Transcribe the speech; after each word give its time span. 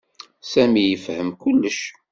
Sami 0.51 0.81
ifehhem 0.93 1.29
kullec. 1.41 1.79